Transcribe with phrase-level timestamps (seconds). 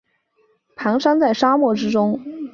[0.75, 2.19] 蹒跚在沙漠之中